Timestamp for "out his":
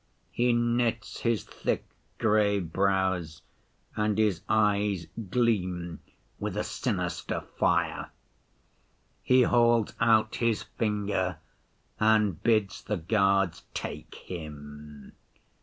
9.99-10.63